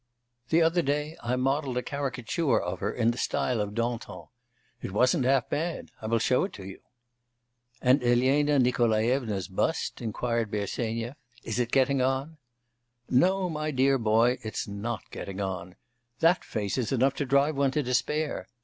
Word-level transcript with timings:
The 0.49 0.63
other 0.63 0.81
day 0.81 1.15
I 1.21 1.35
modelled 1.35 1.77
a 1.77 1.83
caricature 1.83 2.59
of 2.59 2.79
her 2.79 2.91
in 2.91 3.11
the 3.11 3.19
style 3.19 3.61
of 3.61 3.75
Dantan. 3.75 4.29
It 4.81 4.93
wasn't 4.93 5.25
half 5.25 5.47
bad. 5.47 5.91
I 6.01 6.07
will 6.07 6.17
show 6.17 6.43
it 6.43 6.57
you.' 6.57 6.79
'And 7.83 8.03
Elena 8.03 8.57
Nikolaevna's 8.57 9.47
bust?' 9.47 10.01
inquired 10.01 10.49
Bersenyev, 10.49 11.13
'is 11.43 11.59
it 11.59 11.71
getting 11.71 12.01
on?' 12.01 12.37
'No, 13.11 13.47
my 13.47 13.69
dear 13.69 13.99
boy, 13.99 14.39
it's 14.41 14.67
not 14.67 15.03
getting 15.11 15.39
on. 15.39 15.75
That 16.19 16.43
face 16.43 16.79
is 16.79 16.91
enough 16.91 17.13
to 17.17 17.25
drive 17.27 17.55
one 17.55 17.69
to 17.69 17.83
despair. 17.83 18.47